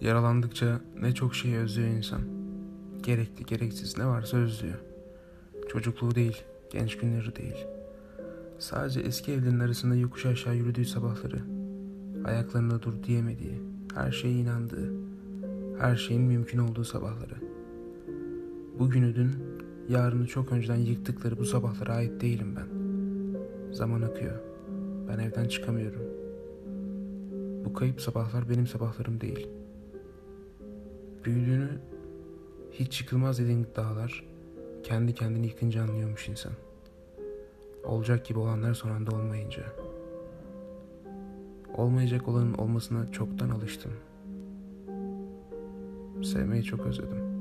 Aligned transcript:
Yaralandıkça 0.00 0.80
ne 1.00 1.14
çok 1.14 1.34
şey 1.34 1.56
özlüyor 1.56 1.88
insan. 1.88 2.20
Gerekli 3.02 3.44
gereksiz 3.44 3.98
ne 3.98 4.06
varsa 4.06 4.36
özlüyor. 4.36 4.78
Çocukluğu 5.68 6.14
değil, 6.14 6.42
genç 6.70 6.96
günleri 6.96 7.36
değil. 7.36 7.66
Sadece 8.58 9.00
eski 9.00 9.32
evlerin 9.32 9.60
arasında 9.60 9.94
yokuş 9.94 10.26
aşağı 10.26 10.56
yürüdüğü 10.56 10.84
sabahları, 10.84 11.38
ayaklarında 12.24 12.82
dur 12.82 13.02
diyemediği, 13.02 13.62
her 13.94 14.12
şeye 14.12 14.34
inandığı, 14.34 14.92
her 15.78 15.96
şeyin 15.96 16.22
mümkün 16.22 16.58
olduğu 16.58 16.84
sabahları. 16.84 17.34
Bugünü 18.78 19.14
dün, 19.14 19.30
yarını 19.88 20.26
çok 20.26 20.52
önceden 20.52 20.76
yıktıkları 20.76 21.38
bu 21.38 21.44
sabahlara 21.44 21.92
ait 21.94 22.20
değilim 22.20 22.56
ben. 22.56 22.66
Zaman 23.72 24.02
akıyor. 24.02 24.40
Ben 25.08 25.18
evden 25.18 25.48
çıkamıyorum. 25.48 26.02
Bu 27.64 27.72
kayıp 27.72 28.00
sabahlar 28.00 28.48
benim 28.48 28.66
sabahlarım 28.66 29.20
değil. 29.20 29.48
Hiç 32.80 33.00
yıkılmaz 33.00 33.38
dediğin 33.38 33.66
dağlar 33.76 34.24
kendi 34.82 35.14
kendini 35.14 35.46
yıkınca 35.46 35.82
anlıyormuş 35.82 36.28
insan. 36.28 36.52
Olacak 37.84 38.24
gibi 38.26 38.38
olanlar 38.38 38.74
son 38.74 38.90
anda 38.90 39.16
olmayınca. 39.16 39.62
Olmayacak 41.76 42.28
olanın 42.28 42.54
olmasına 42.54 43.12
çoktan 43.12 43.50
alıştım. 43.50 43.92
Sevmeyi 46.24 46.64
çok 46.64 46.86
özledim. 46.86 47.35